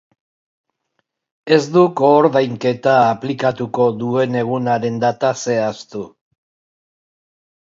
[1.57, 6.03] Ez du koordainketa aplikatuko duen egunaren data zehaztu.